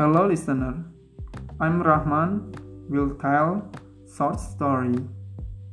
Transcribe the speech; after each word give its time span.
Hello 0.00 0.26
listener, 0.26 0.82
I'm 1.60 1.82
Rahman 1.82 2.54
will 2.88 3.10
tell 3.16 3.70
short 4.16 4.40
story. 4.40 4.94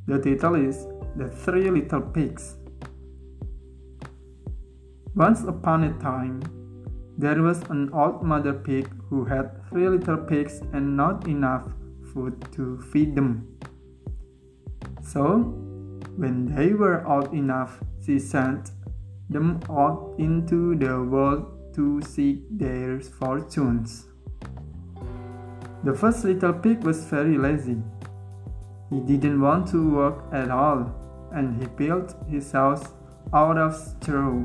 The 0.06 0.18
title 0.18 0.56
is 0.56 0.86
The 1.16 1.30
Three 1.30 1.70
Little 1.70 2.02
Pigs. 2.02 2.56
Once 5.14 5.44
upon 5.44 5.84
a 5.84 5.94
time, 5.94 6.42
there 7.16 7.40
was 7.40 7.62
an 7.70 7.88
old 7.94 8.22
mother 8.22 8.52
pig 8.52 8.90
who 9.08 9.24
had 9.24 9.66
three 9.70 9.88
little 9.88 10.18
pigs 10.18 10.60
and 10.74 10.94
not 10.94 11.26
enough 11.26 11.66
food 12.12 12.36
to 12.52 12.82
feed 12.92 13.14
them. 13.16 13.48
So, 15.02 15.38
when 16.18 16.54
they 16.54 16.74
were 16.74 17.02
old 17.08 17.32
enough, 17.32 17.80
she 18.04 18.18
sent 18.18 18.72
them 19.30 19.60
out 19.70 20.16
into 20.18 20.76
the 20.76 21.02
world 21.02 21.74
to 21.76 22.02
seek 22.02 22.44
their 22.50 23.00
fortunes. 23.00 24.07
The 25.84 25.94
first 25.94 26.24
little 26.24 26.52
pig 26.52 26.82
was 26.82 27.04
very 27.04 27.38
lazy. 27.38 27.76
He 28.90 29.00
didn't 29.00 29.40
want 29.40 29.68
to 29.68 29.90
work 29.94 30.24
at 30.32 30.50
all, 30.50 30.92
and 31.32 31.60
he 31.60 31.68
built 31.68 32.16
his 32.28 32.50
house 32.50 32.88
out 33.32 33.58
of 33.58 33.76
straw. 33.76 34.42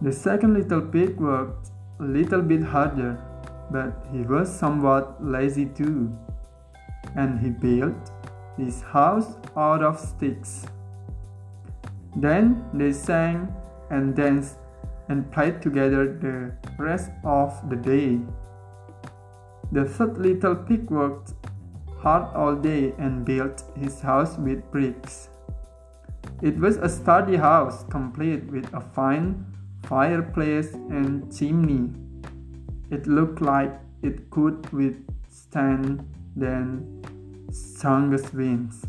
The 0.00 0.12
second 0.12 0.54
little 0.54 0.80
pig 0.80 1.20
worked 1.20 1.70
a 1.98 2.04
little 2.04 2.40
bit 2.40 2.62
harder, 2.62 3.18
but 3.70 4.06
he 4.10 4.22
was 4.22 4.48
somewhat 4.50 5.22
lazy 5.22 5.66
too, 5.66 6.16
and 7.14 7.38
he 7.38 7.50
built 7.50 8.10
his 8.56 8.80
house 8.80 9.36
out 9.56 9.82
of 9.82 10.00
sticks. 10.00 10.66
Then 12.16 12.64
they 12.72 12.92
sang 12.92 13.52
and 13.90 14.16
danced 14.16 14.58
and 15.08 15.30
played 15.30 15.60
together 15.60 16.06
the 16.06 16.52
rest 16.82 17.10
of 17.24 17.68
the 17.68 17.76
day. 17.76 18.20
The 19.72 19.84
third 19.84 20.18
little 20.18 20.56
pig 20.56 20.90
worked 20.90 21.34
hard 21.98 22.34
all 22.34 22.56
day 22.56 22.92
and 22.98 23.24
built 23.24 23.62
his 23.76 24.00
house 24.00 24.36
with 24.36 24.68
bricks. 24.72 25.28
It 26.42 26.58
was 26.58 26.76
a 26.78 26.88
sturdy 26.88 27.36
house, 27.36 27.84
complete 27.84 28.44
with 28.50 28.72
a 28.74 28.80
fine 28.80 29.44
fireplace 29.84 30.74
and 30.74 31.32
chimney. 31.36 31.90
It 32.90 33.06
looked 33.06 33.40
like 33.40 33.78
it 34.02 34.30
could 34.30 34.68
withstand 34.72 36.04
the 36.34 36.82
strongest 37.52 38.34
winds. 38.34 38.84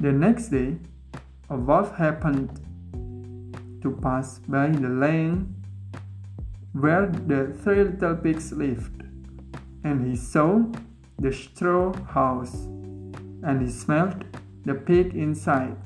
The 0.00 0.12
next 0.12 0.48
day, 0.48 0.76
a 1.48 1.56
wolf 1.56 1.94
happened 1.96 2.60
to 3.82 3.90
pass 4.02 4.40
by 4.40 4.68
the 4.68 4.88
lane 4.88 5.59
where 6.72 7.06
the 7.06 7.52
three 7.62 7.84
little 7.84 8.16
pigs 8.16 8.52
lived, 8.52 9.02
and 9.84 10.06
he 10.06 10.16
saw 10.16 10.62
the 11.18 11.32
straw 11.32 11.92
house, 12.04 12.54
and 13.42 13.60
he 13.62 13.70
smelled 13.70 14.24
the 14.64 14.74
pig 14.74 15.14
inside. 15.14 15.76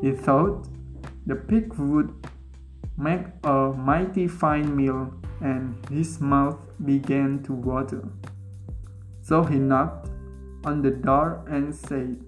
He 0.00 0.12
thought 0.12 0.68
the 1.26 1.36
pig 1.36 1.74
would 1.74 2.12
make 2.96 3.26
a 3.44 3.72
mighty 3.76 4.28
fine 4.28 4.76
meal, 4.76 5.12
and 5.40 5.74
his 5.88 6.20
mouth 6.20 6.58
began 6.84 7.42
to 7.44 7.52
water. 7.52 8.06
So 9.22 9.44
he 9.44 9.56
knocked 9.56 10.10
on 10.64 10.82
the 10.82 10.90
door 10.90 11.44
and 11.48 11.74
said, 11.74 12.22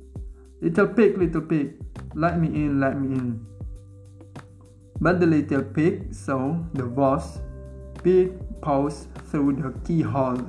Little 0.60 0.86
pig, 0.86 1.18
little 1.18 1.42
pig, 1.42 1.74
let 2.14 2.38
me 2.38 2.48
in, 2.48 2.80
let 2.80 2.98
me 3.00 3.18
in. 3.18 3.46
But 5.02 5.18
the 5.18 5.26
little 5.26 5.62
pig 5.64 6.14
saw 6.14 6.56
the 6.74 6.86
wolf's 6.86 7.40
big 8.04 8.38
paws 8.60 9.08
through 9.26 9.56
the 9.56 9.74
keyhole. 9.84 10.46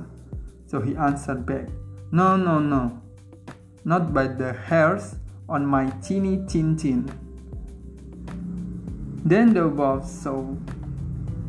So 0.66 0.80
he 0.80 0.94
answered 0.94 1.44
back, 1.44 1.66
No, 2.12 2.36
no, 2.36 2.60
no, 2.60 3.02
not 3.84 4.14
by 4.14 4.28
the 4.28 4.52
hairs 4.52 5.16
on 5.48 5.66
my 5.66 5.90
teeny 6.06 6.46
chin 6.46 6.76
tin. 6.76 7.10
Then 9.24 9.54
the 9.54 9.66
wolf 9.66 10.06
saw 10.06 10.54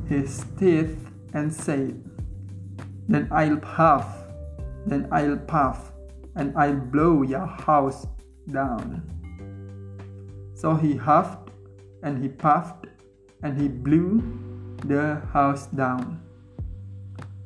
his 0.09 0.43
teeth 0.57 0.97
and 1.33 1.53
said, 1.53 2.03
Then 3.07 3.27
I'll 3.31 3.57
puff, 3.57 4.07
then 4.87 5.07
I'll 5.11 5.37
puff, 5.37 5.91
and 6.35 6.57
I'll 6.57 6.73
blow 6.73 7.21
your 7.21 7.45
house 7.45 8.07
down. 8.49 9.03
So 10.55 10.73
he 10.73 10.95
huffed 10.95 11.51
and 12.01 12.23
he 12.23 12.29
puffed 12.29 12.87
and 13.45 13.61
he 13.61 13.67
blew 13.67 14.23
the 14.85 15.21
house 15.31 15.67
down. 15.67 16.19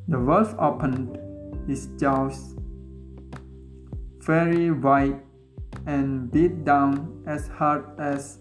The 0.08 0.18
wolf 0.18 0.56
opened 0.58 1.20
his 1.68 1.88
jaws 2.00 2.56
very 4.20 4.72
wide 4.72 5.20
and 5.86 6.32
beat 6.32 6.64
down 6.64 7.24
as 7.28 7.48
hard 7.50 7.84
as 8.00 8.40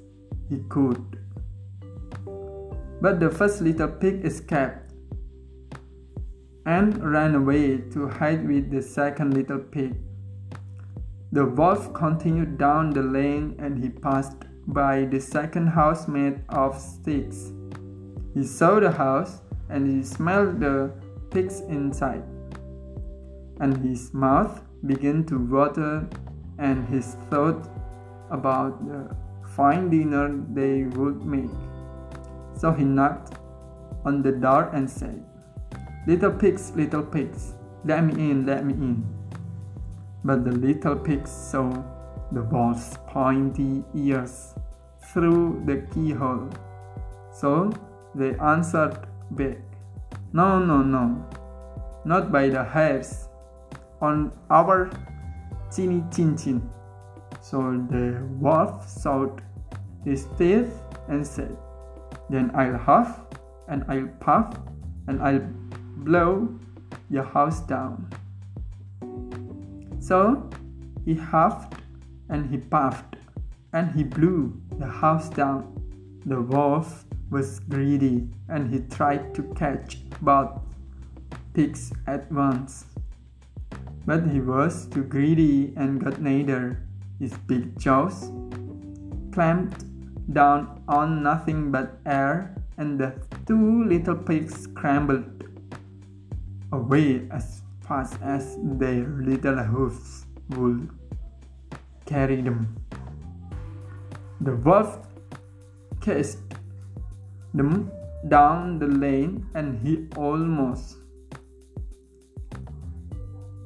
he 0.48 0.58
could. 0.68 1.18
But 3.00 3.18
the 3.18 3.30
first 3.30 3.60
little 3.60 3.88
pig 3.88 4.24
escaped 4.24 4.92
and 6.64 6.96
ran 7.12 7.34
away 7.34 7.78
to 7.94 8.08
hide 8.08 8.46
with 8.46 8.70
the 8.70 8.82
second 8.82 9.34
little 9.34 9.58
pig. 9.58 9.96
The 11.32 11.44
wolf 11.44 11.92
continued 11.92 12.56
down 12.56 12.90
the 12.90 13.02
lane 13.02 13.56
and 13.58 13.82
he 13.82 13.88
passed 13.88 14.47
by 14.68 15.06
the 15.06 15.18
second 15.18 15.68
house 15.68 16.06
made 16.06 16.40
of 16.50 16.78
sticks. 16.78 17.52
He 18.34 18.44
saw 18.44 18.78
the 18.78 18.92
house 18.92 19.40
and 19.70 19.86
he 19.88 20.02
smelled 20.04 20.60
the 20.60 20.92
pigs 21.30 21.60
inside. 21.60 22.22
And 23.60 23.76
his 23.78 24.12
mouth 24.12 24.60
began 24.86 25.24
to 25.24 25.38
water 25.38 26.06
and 26.58 26.86
his 26.88 27.16
thought 27.30 27.68
about 28.30 28.86
the 28.86 29.16
fine 29.56 29.88
dinner 29.88 30.28
they 30.52 30.84
would 30.84 31.24
make. 31.24 31.50
So 32.54 32.72
he 32.72 32.84
knocked 32.84 33.38
on 34.04 34.22
the 34.22 34.32
door 34.32 34.70
and 34.74 34.88
said, 34.88 35.24
Little 36.06 36.32
pigs, 36.32 36.72
little 36.76 37.02
pigs, 37.02 37.54
let 37.84 38.04
me 38.04 38.30
in, 38.30 38.46
let 38.46 38.64
me 38.64 38.74
in. 38.74 39.04
But 40.24 40.44
the 40.44 40.52
little 40.52 40.96
pigs 40.96 41.30
saw 41.30 41.82
the 42.32 42.42
wolf's 42.42 42.98
pointy 43.06 43.84
ears 43.94 44.54
through 45.12 45.62
the 45.66 45.78
keyhole. 45.92 46.50
So 47.32 47.72
they 48.14 48.34
answered 48.38 48.98
back, 49.32 49.58
No, 50.32 50.58
no, 50.58 50.82
no, 50.82 51.24
not 52.04 52.30
by 52.30 52.48
the 52.48 52.64
hairs 52.64 53.28
on 54.00 54.32
our 54.50 54.90
chinny 55.74 56.04
chin 56.14 56.36
chin. 56.36 56.70
So 57.40 57.58
the 57.90 58.22
wolf 58.40 58.86
showed 59.02 59.42
his 60.04 60.26
teeth 60.38 60.72
and 61.08 61.26
said, 61.26 61.56
Then 62.28 62.50
I'll 62.54 62.76
huff 62.76 63.20
and 63.68 63.84
I'll 63.88 64.08
puff 64.20 64.56
and 65.06 65.22
I'll 65.22 65.46
blow 66.04 66.48
your 67.10 67.24
house 67.24 67.60
down. 67.60 68.08
So 70.00 70.48
he 71.04 71.14
huffed 71.14 71.74
and 72.28 72.50
he 72.50 72.58
puffed 72.58 73.16
and 73.72 73.92
he 73.92 74.04
blew 74.04 74.60
the 74.78 74.86
house 74.86 75.28
down. 75.28 75.74
The 76.26 76.40
wolf 76.40 77.04
was 77.30 77.60
greedy 77.60 78.28
and 78.48 78.72
he 78.72 78.80
tried 78.80 79.34
to 79.34 79.42
catch 79.54 79.98
both 80.20 80.60
pigs 81.54 81.92
at 82.06 82.30
once. 82.32 82.86
But 84.06 84.26
he 84.28 84.40
was 84.40 84.86
too 84.86 85.04
greedy 85.04 85.72
and 85.76 86.02
got 86.02 86.20
neither. 86.20 86.82
His 87.18 87.36
big 87.46 87.78
jaws 87.78 88.30
clamped 89.32 89.84
down 90.32 90.82
on 90.88 91.22
nothing 91.22 91.70
but 91.72 91.98
air, 92.06 92.54
and 92.76 92.98
the 92.98 93.14
two 93.46 93.84
little 93.84 94.14
pigs 94.14 94.62
scrambled 94.62 95.44
away 96.72 97.26
as 97.30 97.62
fast 97.80 98.20
as 98.22 98.56
their 98.62 99.06
little 99.06 99.56
hoofs 99.56 100.26
would 100.50 100.88
carry 102.10 102.40
them. 102.48 102.60
The 104.40 104.54
wolf 104.68 104.98
chased 106.04 106.54
them 107.54 107.90
down 108.28 108.78
the 108.78 108.86
lane 108.86 109.34
and 109.54 109.78
he 109.86 109.94
almost 110.16 110.96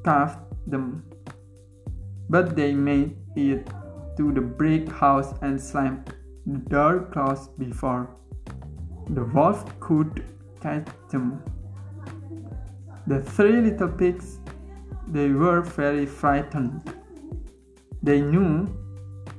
cuffed 0.03 0.39
them. 0.67 1.03
But 2.29 2.55
they 2.55 2.73
made 2.73 3.15
it 3.35 3.69
to 4.17 4.31
the 4.31 4.41
brick 4.41 4.89
house 4.89 5.33
and 5.41 5.61
slammed 5.69 6.13
the 6.45 6.59
door 6.75 7.07
closed 7.13 7.57
before 7.57 8.09
the 9.09 9.23
wolf 9.25 9.63
could 9.79 10.23
catch 10.61 10.87
them. 11.09 11.43
The 13.07 13.21
three 13.21 13.61
little 13.61 13.89
pigs, 13.89 14.39
they 15.07 15.29
were 15.29 15.61
very 15.61 16.05
frightened. 16.05 17.02
They 18.03 18.19
knew 18.19 18.67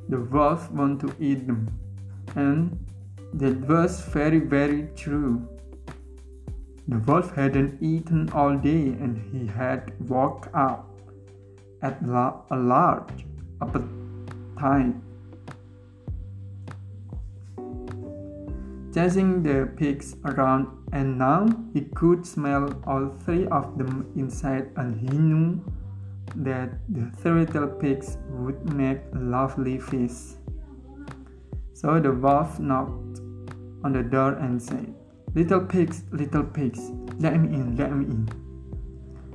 the 0.08 0.20
wolf 0.20 0.70
wanted 0.72 1.08
to 1.08 1.14
eat 1.22 1.46
them, 1.46 1.68
and 2.34 2.78
That 3.34 3.68
was 3.68 4.00
very, 4.00 4.38
very 4.38 4.88
true. 4.94 5.42
The 6.86 6.98
wolf 6.98 7.34
hadn't 7.34 7.82
eaten 7.82 8.30
all 8.30 8.56
day 8.56 8.94
and 8.94 9.18
he 9.32 9.48
had 9.48 9.92
woke 10.08 10.48
up 10.54 10.88
at 11.82 12.00
a 12.02 12.56
large 12.56 13.26
appetite. 13.60 14.94
Chasing 18.94 19.42
the 19.42 19.68
pigs 19.76 20.14
around, 20.24 20.68
and 20.92 21.18
now 21.18 21.48
he 21.72 21.80
could 21.80 22.24
smell 22.24 22.72
all 22.86 23.08
three 23.24 23.48
of 23.48 23.76
them 23.76 24.06
inside, 24.14 24.70
and 24.76 24.94
he 25.00 25.18
knew 25.18 25.60
that 26.36 26.70
the 26.88 27.10
three 27.18 27.44
little 27.46 27.68
pigs 27.68 28.18
would 28.30 28.72
make 28.72 29.00
lovely 29.12 29.78
feast. 29.78 30.38
So 31.72 32.00
the 32.00 32.12
wolf 32.12 32.58
knocked 32.58 33.20
on 33.84 33.92
the 33.92 34.02
door 34.02 34.32
and 34.34 34.62
said, 34.62 34.94
Little 35.34 35.60
pigs, 35.60 36.04
little 36.12 36.44
pigs, 36.44 36.90
let 37.18 37.40
me 37.40 37.54
in, 37.54 37.76
let 37.76 37.92
me 37.92 38.04
in. 38.06 38.28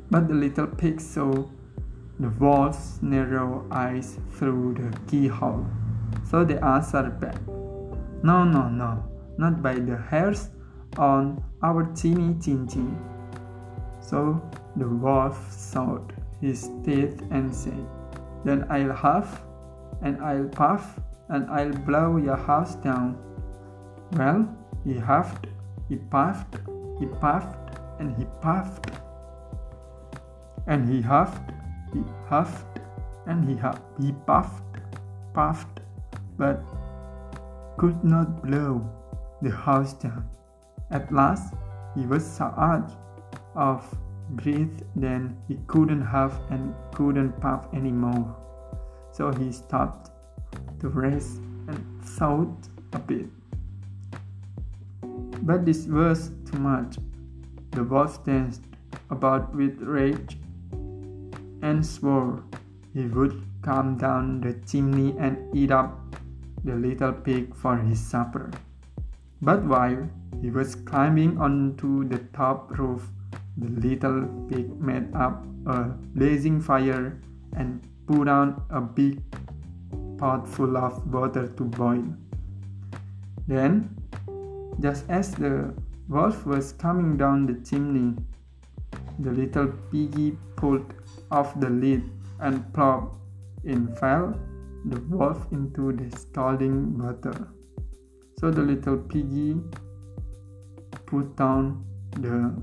But 0.10 0.28
the 0.28 0.34
little 0.34 0.68
pigs 0.68 1.08
saw 1.08 1.46
the 2.20 2.30
wolf's 2.40 3.02
narrow 3.02 3.66
eyes 3.72 4.18
through 4.34 4.76
the 4.76 4.98
keyhole. 5.08 5.66
So 6.30 6.44
they 6.44 6.58
answered 6.58 7.20
back, 7.20 7.40
No, 8.24 8.44
no, 8.44 8.70
no, 8.70 9.04
not 9.38 9.62
by 9.62 9.76
the 9.76 9.98
hairs 9.98 10.50
on 10.98 11.44
our 11.62 11.94
chinny 11.96 12.36
chin 12.42 12.68
chin. 12.68 12.98
So 14.02 14.42
the 14.76 14.88
wolf 14.88 15.38
showed 15.72 16.14
his 16.42 16.70
teeth 16.84 17.22
and 17.32 17.54
said, 17.54 17.86
Then 18.44 18.66
I'll 18.70 18.94
huff, 18.94 19.42
and 20.02 20.22
I'll 20.24 20.48
puff, 20.48 21.00
and 21.30 21.50
I'll 21.50 21.72
blow 21.72 22.18
your 22.18 22.38
house 22.38 22.76
down. 22.76 23.18
Well, 24.14 24.48
he 24.84 24.98
huffed, 24.98 25.48
he 25.88 25.98
puffed, 25.98 26.58
he 27.00 27.06
puffed, 27.06 27.78
and 28.00 28.16
he 28.18 28.26
puffed. 28.42 28.92
And 30.68 30.88
he 30.88 31.02
huffed, 31.02 31.52
he 31.94 32.04
huffed, 32.28 32.80
and 33.28 33.48
he 33.48 33.56
huffed, 33.56 33.84
he 34.00 34.14
puffed, 34.26 34.64
puffed, 35.34 35.82
but 36.38 36.62
could 37.78 38.04
not 38.04 38.44
blow 38.44 38.88
the 39.42 39.52
house 39.52 39.94
down. 39.94 40.28
At 40.92 41.12
last, 41.12 41.54
he 41.96 42.06
was 42.06 42.26
so 42.26 42.46
out 42.58 42.92
of 43.56 43.84
breath 44.30 44.84
then 44.96 45.38
he 45.48 45.58
couldn't 45.68 46.02
huff 46.02 46.40
and 46.50 46.74
couldn't 46.94 47.40
puff 47.42 47.66
anymore. 47.74 48.36
So 49.12 49.32
he 49.32 49.52
stopped 49.52 50.12
to 50.80 50.90
rest 50.90 51.38
and 51.68 52.04
thought 52.04 52.68
a 52.94 53.00
bit. 53.00 53.28
But 55.42 55.66
this 55.66 55.88
was 55.88 56.32
too 56.50 56.60
much. 56.60 56.98
The 57.72 57.84
wolf 57.84 58.24
danced 58.26 58.64
about 59.10 59.56
with 59.56 59.82
rage 59.82 60.38
and 61.62 61.86
swore 61.86 62.44
he 62.94 63.06
would 63.06 63.44
come 63.62 63.98
down 63.98 64.42
the 64.42 64.54
chimney 64.66 65.16
and 65.20 65.38
eat 65.56 65.72
up 65.72 66.16
the 66.64 66.76
little 66.76 67.14
pig 67.14 67.56
for 67.56 67.78
his 67.78 68.00
supper. 68.00 68.52
But 69.42 69.64
while 69.64 70.10
he 70.42 70.50
was 70.50 70.76
climbing 70.76 71.38
onto 71.38 72.08
the 72.08 72.20
top 72.34 72.78
roof, 72.78 73.10
the 73.60 73.88
little 73.88 74.28
pig 74.50 74.80
made 74.80 75.14
up 75.14 75.46
a 75.66 75.84
blazing 76.16 76.62
fire 76.62 77.22
and 77.56 77.82
put 78.08 78.28
on 78.28 78.62
a 78.70 78.82
big 78.82 79.22
pot 80.18 80.48
full 80.48 80.78
of 80.78 81.06
water 81.14 81.48
to 81.48 81.64
boil. 81.64 82.06
Then, 83.48 83.96
just 84.80 85.10
as 85.10 85.34
the 85.36 85.74
wolf 86.08 86.46
was 86.46 86.74
coming 86.74 87.18
down 87.18 87.46
the 87.46 87.56
chimney, 87.70 88.16
the 89.20 89.32
little 89.32 89.68
piggy 89.92 90.38
pulled 90.56 90.94
off 91.32 91.60
the 91.60 91.70
lid 91.70 92.04
and 92.40 92.74
plop 92.74 93.16
in 93.64 93.94
fell 93.96 94.40
the 94.86 95.00
wolf 95.02 95.46
into 95.52 95.92
the 95.92 96.10
scalding 96.18 96.98
water. 96.98 97.48
So 98.40 98.50
the 98.50 98.62
little 98.62 98.98
piggy 98.98 99.58
put 101.06 101.36
down 101.36 101.84
the 102.12 102.56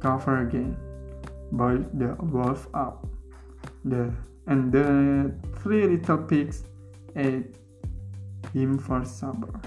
cover 0.00 0.42
again, 0.46 0.76
boiled 1.52 1.86
the 1.98 2.16
wolf 2.20 2.66
up. 2.74 3.06
The 3.84 4.12
and 4.46 4.72
the 4.72 5.32
three 5.62 5.86
little 5.86 6.18
pigs 6.18 6.64
ate 7.14 7.56
him 8.52 8.78
for 8.78 9.04
supper. 9.04 9.60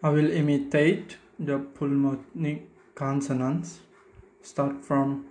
I 0.00 0.10
will 0.10 0.30
imitate 0.30 1.16
the 1.38 1.58
pulmonic 1.58 2.68
consonants. 2.94 3.80
Start 4.42 4.84
from 4.84 5.26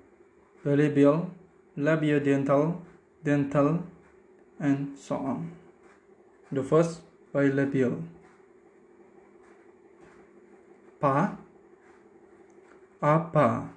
labial, 0.66 1.32
labiodental, 1.78 2.78
dental, 3.24 3.82
and 4.60 4.98
so 4.98 5.16
on. 5.16 5.52
The 6.52 6.64
first 6.64 7.02
bilabial. 7.34 8.02
Pa, 11.00 11.38
apa, 12.98 13.70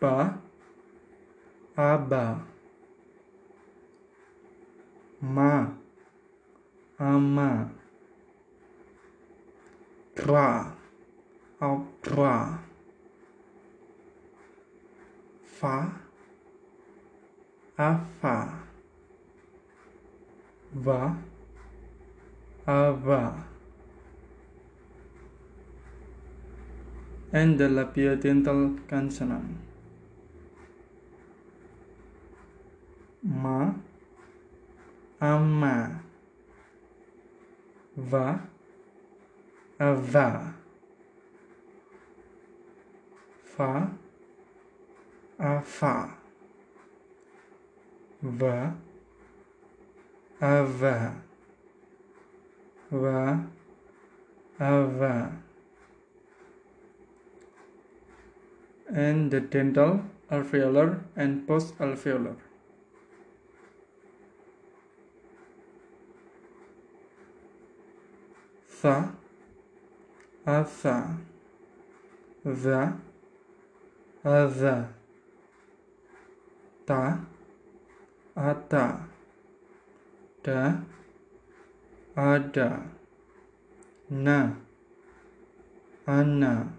ba, 0.00 0.40
aba, 1.76 2.40
ma, 5.20 5.68
ama, 6.98 7.68
tra, 10.16 10.72
tra. 12.00 12.58
Fa 15.44 16.01
a 17.86 17.90
fa 18.20 18.36
va. 20.86 21.00
A 22.66 22.92
va 23.06 23.22
and 27.32 27.58
the 27.58 27.68
labiodental 27.76 28.60
consonant 28.88 29.72
ma. 33.22 33.72
Ama. 35.20 36.02
Va. 37.96 38.40
Ava. 39.78 40.54
Fa. 43.44 43.90
Afa 45.38 46.21
va 48.22 48.74
ava 50.40 50.94
va 52.90 53.22
ava 54.60 55.32
and 59.04 59.30
the 59.32 59.40
dental 59.40 60.00
alveolar 60.30 61.00
and 61.16 61.46
post 61.48 61.74
alveolar 61.80 62.36
tha 68.82 68.94
atha 70.54 70.96
va 72.44 72.80
ava 74.38 74.76
ta 76.86 77.02
ada. 78.34 79.08
Da. 80.42 80.80
Ada. 82.16 82.82
Na. 84.10 84.56
Ana. 86.06 86.72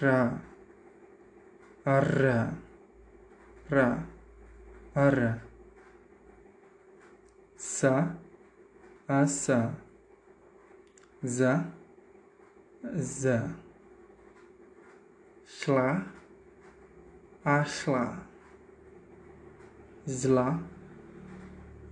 Ra. 0.00 0.38
Ara. 1.86 2.54
Ra. 3.70 4.06
Ara. 4.94 5.42
Sa. 7.56 8.14
Asa. 9.08 9.74
Za. 11.22 11.64
Za. 12.94 13.38
Shla. 15.46 16.02
Ashla 17.44 18.31
zla 20.06 20.58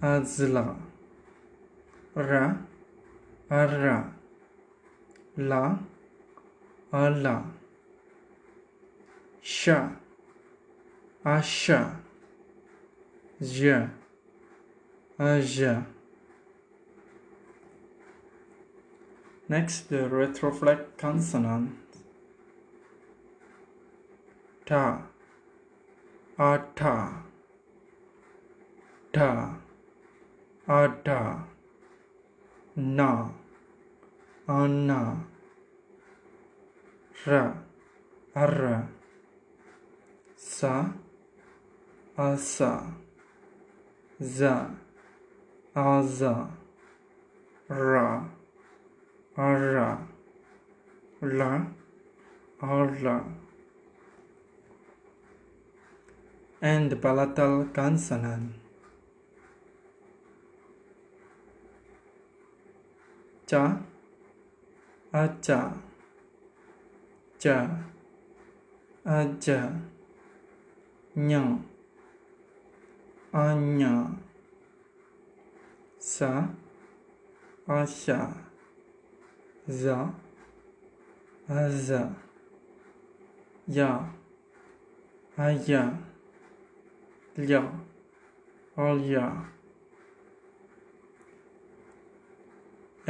azla 0.00 0.76
ra 2.14 2.59
arra 3.49 4.12
la 5.37 5.79
ala 6.93 7.61
sha, 9.43 9.97
asha, 11.25 11.97
ja, 13.40 13.88
aja. 15.19 15.87
Next, 19.49 19.88
the 19.88 20.09
retroflex 20.09 20.97
consonant. 20.97 21.73
Ta, 24.64 25.02
ata, 26.38 26.64
ta, 26.76 27.23
ada, 30.67 31.45
na, 32.76 33.31
ana, 34.47 35.26
ra, 37.26 37.55
ara, 38.35 38.88
sa, 40.37 40.93
asa, 42.17 42.95
za, 44.21 44.71
aza, 45.75 46.49
ra, 47.69 48.29
ara, 49.37 50.07
la, 51.23 51.67
ala. 52.62 53.25
And 56.62 56.93
the 56.93 56.97
palatal 56.97 57.64
consonant. 57.73 58.60
ca 63.50 63.83
aca. 65.12 65.61
Ja 67.42 67.66
aja 69.04 69.61
nyang 71.16 71.59
anya. 73.33 74.07
Sa. 75.99 76.47
Asya 77.66 78.35
za. 79.66 80.14
Aza. 81.49 82.14
Ya. 83.66 84.14
Aya. 85.37 85.59
Ya. 85.66 86.11
Lya 87.37 87.62
alya 88.76 89.60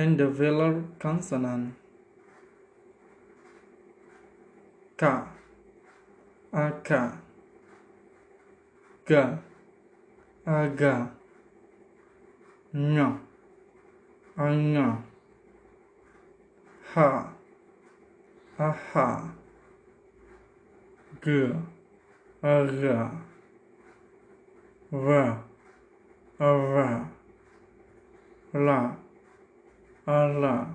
And 0.01 0.17
the 0.19 0.29
velar 0.29 0.83
consonant. 0.99 1.75
Ka, 4.97 5.29
aka, 6.55 7.19
ga, 9.05 9.25
aga, 10.47 11.11
nya, 12.73 13.09
anga, 14.39 14.87
ha, 16.95 17.09
aha, 18.59 19.35
g, 21.21 21.53
aga, 22.43 22.97
va, 24.91 25.23
ava, 26.39 26.89
la, 28.55 28.81
ala. 30.07 30.75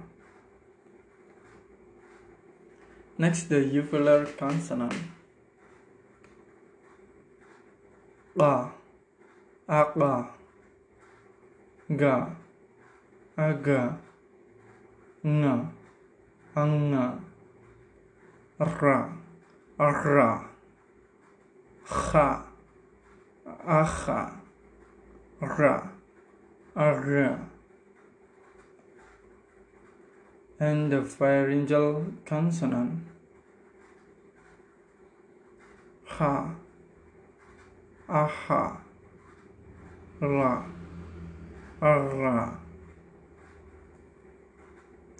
Next, 3.17 3.47
the 3.49 3.55
uvular 3.55 4.25
consonant. 4.37 4.93
Ba, 8.35 8.71
aga, 9.67 10.27
ga, 11.95 12.35
aga, 13.37 13.97
nga, 15.23 15.71
anga, 16.55 17.19
ra, 18.59 18.97
ra, 19.79 20.43
ha, 21.87 22.45
aha, 23.65 24.21
ra, 25.39 25.89
ara. 26.75 27.54
And 30.57 30.91
the 30.91 31.03
pharyngeal 31.03 32.13
consonant. 32.25 33.03
Ha, 36.05 36.55
aha, 38.07 38.81
la, 40.21 40.63
ara. 41.81 42.59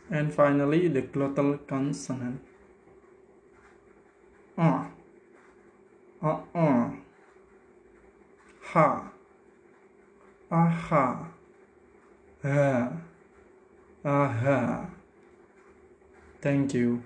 And 0.09 0.33
finally, 0.33 0.87
the 0.87 1.01
glottal 1.01 1.59
consonant. 1.67 2.39
Uh, 4.57 4.85
uh, 6.23 6.37
uh, 6.55 6.89
ha, 8.61 9.11
aha, 10.49 11.27
ha, 12.41 12.93
aha. 14.05 14.94
Thank 16.45 16.75
you. 16.75 17.01